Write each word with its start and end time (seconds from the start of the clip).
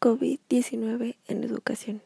COVID-19 0.00 1.16
en 1.28 1.44
educación. 1.44 2.00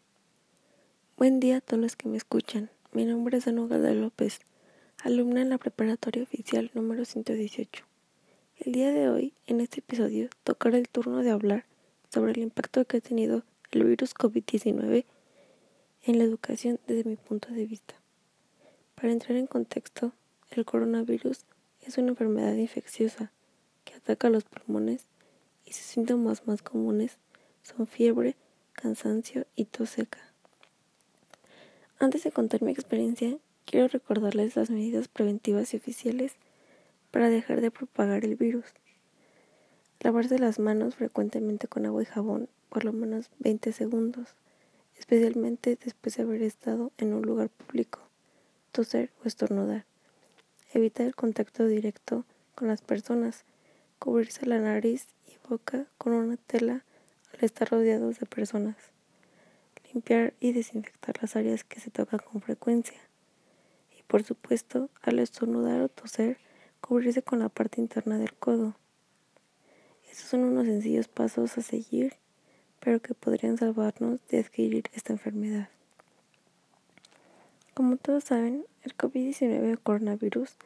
Buen 1.16 1.38
día 1.38 1.58
a 1.58 1.60
todos 1.60 1.80
los 1.80 1.94
que 1.94 2.08
me 2.08 2.16
escuchan. 2.16 2.68
Mi 2.90 3.04
nombre 3.04 3.38
es 3.38 3.46
Ana 3.46 3.62
López, 3.94 4.40
alumna 5.04 5.42
en 5.42 5.50
la 5.50 5.58
preparatoria 5.58 6.24
oficial 6.24 6.72
número 6.74 7.04
118. 7.04 7.84
El 8.58 8.72
día 8.72 8.90
de 8.90 9.08
hoy, 9.08 9.32
en 9.46 9.60
este 9.60 9.78
episodio, 9.78 10.28
tocaré 10.42 10.78
el 10.78 10.88
turno 10.88 11.18
de 11.18 11.30
hablar 11.30 11.66
sobre 12.12 12.32
el 12.32 12.38
impacto 12.38 12.84
que 12.84 12.96
ha 12.96 13.00
tenido 13.00 13.44
el 13.70 13.84
virus 13.84 14.12
COVID-19 14.12 15.04
en 16.02 16.18
la 16.18 16.24
educación 16.24 16.80
desde 16.88 17.08
mi 17.08 17.14
punto 17.14 17.50
de 17.50 17.64
vista. 17.64 17.94
Para 18.96 19.12
entrar 19.12 19.38
en 19.38 19.46
contexto, 19.46 20.10
el 20.50 20.64
coronavirus 20.64 21.44
es 21.80 21.96
una 21.96 22.08
enfermedad 22.08 22.54
infecciosa 22.54 23.30
que 23.84 23.94
ataca 23.94 24.30
los 24.30 24.42
pulmones 24.42 25.06
y 25.64 25.74
sus 25.74 25.84
síntomas 25.84 26.44
más 26.48 26.60
comunes 26.60 27.18
son 27.64 27.86
fiebre, 27.86 28.36
cansancio 28.74 29.46
y 29.56 29.64
tos 29.64 29.90
seca. 29.90 30.20
Antes 31.98 32.22
de 32.22 32.30
contar 32.30 32.62
mi 32.62 32.70
experiencia, 32.70 33.36
quiero 33.64 33.88
recordarles 33.88 34.54
las 34.56 34.70
medidas 34.70 35.08
preventivas 35.08 35.72
y 35.72 35.78
oficiales 35.78 36.34
para 37.10 37.30
dejar 37.30 37.60
de 37.60 37.70
propagar 37.70 38.24
el 38.24 38.36
virus. 38.36 38.66
Lavarse 40.00 40.38
las 40.38 40.58
manos 40.58 40.96
frecuentemente 40.96 41.66
con 41.66 41.86
agua 41.86 42.02
y 42.02 42.06
jabón 42.06 42.48
por 42.68 42.84
lo 42.84 42.92
menos 42.92 43.30
20 43.38 43.72
segundos, 43.72 44.34
especialmente 44.98 45.78
después 45.82 46.16
de 46.16 46.24
haber 46.24 46.42
estado 46.42 46.92
en 46.98 47.14
un 47.14 47.22
lugar 47.22 47.48
público, 47.48 48.00
toser 48.72 49.10
o 49.22 49.28
estornudar. 49.28 49.86
Evitar 50.72 51.06
el 51.06 51.14
contacto 51.14 51.66
directo 51.66 52.24
con 52.56 52.66
las 52.66 52.82
personas, 52.82 53.44
cubrirse 54.00 54.44
la 54.44 54.58
nariz 54.58 55.06
y 55.28 55.48
boca 55.48 55.86
con 55.96 56.12
una 56.12 56.36
tela 56.36 56.84
al 57.34 57.44
estar 57.44 57.70
rodeados 57.70 58.18
de 58.20 58.26
personas. 58.26 58.76
Limpiar 59.92 60.34
y 60.40 60.52
desinfectar 60.52 61.16
las 61.20 61.36
áreas 61.36 61.64
que 61.64 61.80
se 61.80 61.90
tocan 61.90 62.20
con 62.20 62.40
frecuencia. 62.40 62.98
Y 63.98 64.02
por 64.04 64.22
supuesto, 64.22 64.88
al 65.02 65.18
estornudar 65.18 65.80
o 65.80 65.88
toser, 65.88 66.38
cubrirse 66.80 67.22
con 67.22 67.38
la 67.38 67.48
parte 67.48 67.80
interna 67.80 68.18
del 68.18 68.32
codo. 68.34 68.74
Estos 70.10 70.28
son 70.28 70.40
unos 70.40 70.66
sencillos 70.66 71.08
pasos 71.08 71.56
a 71.58 71.62
seguir, 71.62 72.14
pero 72.80 73.00
que 73.00 73.14
podrían 73.14 73.56
salvarnos 73.56 74.20
de 74.28 74.40
adquirir 74.40 74.84
esta 74.92 75.12
enfermedad. 75.12 75.68
Como 77.72 77.96
todos 77.96 78.24
saben, 78.24 78.64
el 78.82 78.96
COVID-19 78.96 79.76
o 79.76 79.80
coronavirus 79.82 80.56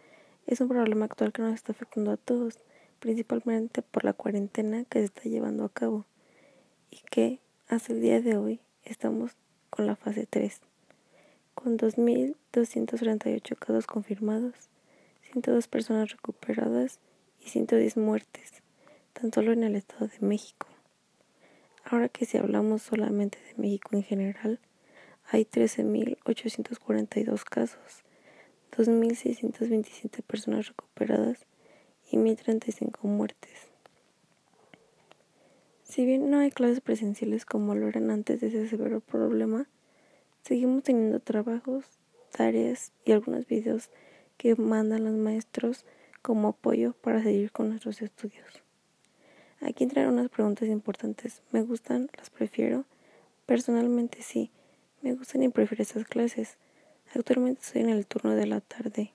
es 0.47 0.61
un 0.61 0.69
problema 0.69 1.07
actual 1.07 1.33
que 1.33 1.43
nos 1.43 1.55
está 1.55 1.73
afectando 1.73 2.11
a 2.11 2.17
todos, 2.19 2.59
principalmente 2.99 3.81
por 3.83 4.05
la 4.05 4.13
cuarentena 4.13 4.85
que 4.85 4.99
se 4.99 5.05
está 5.07 5.23
llevando 5.23 5.65
a 5.65 5.69
cabo 5.71 6.05
y 6.91 6.99
que 7.11 7.41
hasta 7.69 7.93
el 7.93 8.01
día 8.01 8.21
de 8.21 8.37
hoy 8.37 8.61
estamos 8.85 9.33
con 9.71 9.87
la 9.87 9.97
fase 9.97 10.27
3, 10.29 10.61
con 11.55 11.79
2.238 11.79 13.59
casos 13.59 13.87
confirmados, 13.87 14.55
102 15.33 15.69
personas 15.69 16.11
recuperadas 16.11 17.01
y 17.45 17.49
110 17.49 17.97
muertes, 17.97 18.63
tan 19.13 19.33
solo 19.33 19.53
en 19.53 19.65
el 19.65 19.77
Estado 19.77 20.09
de 20.09 20.27
México. 20.27 20.69
Ahora 21.85 22.09
que 22.09 22.27
si 22.27 22.39
hablamos 22.39 22.83
solamente 22.83 23.39
de 23.39 23.55
México 23.57 23.91
en 23.93 24.03
general, 24.03 24.61
hay 25.31 25.45
13.842 25.45 27.45
casos, 27.45 28.05
2.627 28.77 30.23
personas 30.23 30.69
recuperadas 30.69 31.47
y 32.11 32.17
1.035 32.17 33.03
muertes. 33.03 33.69
Si 35.89 36.05
bien 36.05 36.31
no 36.31 36.39
hay 36.41 36.51
clases 36.51 36.83
presenciales 36.83 37.47
como 37.47 37.75
lo 37.75 37.89
eran 37.89 38.11
antes 38.11 38.43
de 38.43 38.49
ese 38.49 38.69
severo 38.69 39.01
problema, 39.01 39.67
seguimos 40.43 40.83
teniendo 40.83 41.19
trabajos, 41.19 41.87
tareas 42.31 42.93
y 43.07 43.13
algunos 43.13 43.47
videos 43.47 43.89
que 44.37 44.55
mandan 44.55 45.05
los 45.05 45.15
maestros 45.15 45.87
como 46.21 46.49
apoyo 46.49 46.93
para 46.93 47.23
seguir 47.23 47.53
con 47.53 47.71
nuestros 47.71 48.03
estudios. 48.03 48.63
Aquí 49.63 49.85
entran 49.85 50.13
unas 50.13 50.29
preguntas 50.29 50.69
importantes. 50.69 51.41
¿Me 51.53 51.63
gustan? 51.63 52.11
¿Las 52.19 52.29
prefiero? 52.29 52.85
Personalmente 53.47 54.21
sí, 54.21 54.51
me 55.01 55.15
gustan 55.15 55.43
y 55.43 55.49
prefiero 55.49 55.83
estas 55.83 56.05
clases. 56.05 56.59
Actualmente 57.15 57.63
estoy 57.63 57.81
en 57.81 57.89
el 57.89 58.07
turno 58.07 58.35
de 58.35 58.47
la 58.47 58.61
tarde. 58.61 59.15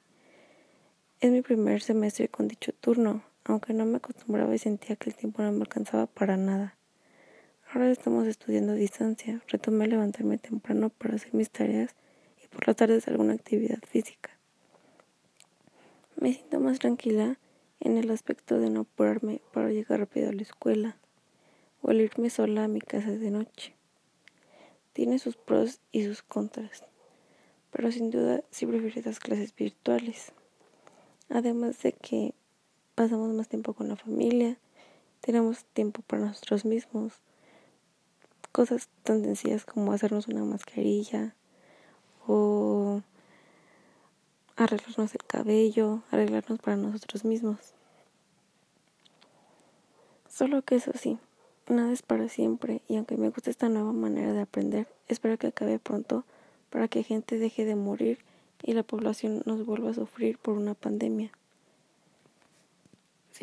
Es 1.20 1.32
mi 1.32 1.44
primer 1.44 1.84
semestre 1.84 2.30
con 2.30 2.48
dicho 2.48 2.74
turno, 2.74 3.24
aunque 3.46 3.74
no 3.74 3.86
me 3.86 3.98
acostumbraba 3.98 4.54
y 4.56 4.58
sentía 4.58 4.96
que 4.96 5.10
el 5.10 5.16
tiempo 5.16 5.42
no 5.42 5.52
me 5.52 5.62
alcanzaba 5.62 6.08
para 6.08 6.38
nada. 6.38 6.78
Ahora 7.72 7.90
estamos 7.90 8.28
estudiando 8.28 8.74
a 8.74 8.76
distancia. 8.76 9.42
Retomé 9.48 9.88
levantarme 9.88 10.38
temprano 10.38 10.90
para 10.90 11.16
hacer 11.16 11.34
mis 11.34 11.50
tareas 11.50 11.96
y 12.44 12.48
por 12.48 12.68
las 12.68 12.76
tardes 12.76 13.08
alguna 13.08 13.34
actividad 13.34 13.80
física. 13.88 14.30
Me 16.16 16.34
siento 16.34 16.60
más 16.60 16.80
tranquila 16.80 17.40
en 17.80 17.98
el 17.98 18.12
aspecto 18.12 18.60
de 18.60 18.70
no 18.70 18.82
apurarme 18.82 19.42
para 19.52 19.72
llegar 19.72 20.00
rápido 20.00 20.30
a 20.30 20.34
la 20.34 20.42
escuela 20.42 20.98
o 21.82 21.92
irme 21.92 22.30
sola 22.30 22.64
a 22.66 22.68
mi 22.68 22.80
casa 22.80 23.12
de 23.12 23.32
noche. 23.32 23.74
Tiene 24.94 25.18
sus 25.20 25.36
pros 25.36 25.82
y 25.92 26.06
sus 26.06 26.22
contras, 26.22 26.84
pero 27.72 27.92
sin 27.92 28.12
duda 28.12 28.44
sí 28.52 28.66
prefiero 28.68 29.02
las 29.04 29.20
clases 29.20 29.56
virtuales. 29.56 30.32
Además 31.30 31.82
de 31.82 31.94
que 31.94 32.36
pasamos 32.96 33.30
más 33.34 33.48
tiempo 33.48 33.74
con 33.74 33.90
la 33.90 33.96
familia, 33.96 34.58
tenemos 35.22 35.66
tiempo 35.66 36.02
para 36.06 36.26
nosotros 36.26 36.66
mismos. 36.66 37.14
Cosas 38.52 38.90
tan 39.04 39.24
sencillas 39.24 39.66
como 39.66 39.94
hacernos 39.94 40.28
una 40.28 40.44
mascarilla 40.44 41.34
o 42.28 43.02
arreglarnos 44.56 45.14
el 45.14 45.24
cabello, 45.26 46.04
arreglarnos 46.12 46.60
para 46.60 46.78
nosotros 46.78 47.26
mismos. 47.26 47.74
Solo 50.30 50.62
que 50.62 50.76
eso 50.76 50.92
sí, 50.96 51.18
nada 51.68 51.92
es 51.92 52.02
para 52.02 52.28
siempre 52.28 52.82
y 52.88 52.98
aunque 52.98 53.18
me 53.18 53.30
gusta 53.30 53.50
esta 53.50 53.70
nueva 53.70 53.94
manera 53.94 54.34
de 54.34 54.42
aprender, 54.42 54.88
espero 55.08 55.38
que 55.38 55.48
acabe 55.48 55.80
pronto 55.80 56.26
para 56.70 56.88
que 56.88 57.04
gente 57.04 57.38
deje 57.38 57.66
de 57.66 57.76
morir 57.76 58.20
y 58.62 58.74
la 58.74 58.84
población 58.84 59.44
nos 59.46 59.66
vuelva 59.66 59.92
a 59.92 59.94
sufrir 59.94 60.38
por 60.38 60.58
una 60.58 60.74
pandemia. 60.74 61.32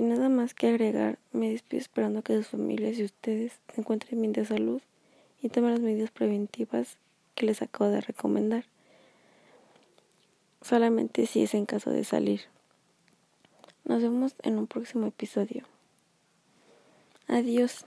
Sin 0.01 0.09
nada 0.09 0.31
más 0.31 0.55
que 0.55 0.67
agregar, 0.67 1.19
me 1.31 1.51
despido 1.51 1.79
esperando 1.79 2.23
que 2.23 2.35
sus 2.35 2.47
familias 2.47 2.99
y 2.99 3.05
ustedes 3.05 3.61
se 3.75 3.83
encuentren 3.83 4.19
bien 4.19 4.33
de 4.33 4.47
salud 4.47 4.81
y 5.43 5.51
tomen 5.51 5.73
las 5.73 5.81
medidas 5.81 6.11
preventivas 6.11 6.97
que 7.35 7.45
les 7.45 7.61
acabo 7.61 7.91
de 7.91 8.01
recomendar. 8.01 8.65
Solamente 10.63 11.27
si 11.27 11.43
es 11.43 11.53
en 11.53 11.67
caso 11.67 11.91
de 11.91 12.05
salir. 12.05 12.41
Nos 13.85 14.01
vemos 14.01 14.35
en 14.43 14.57
un 14.57 14.67
próximo 14.67 15.07
episodio. 15.07 15.65
Adiós. 17.29 17.85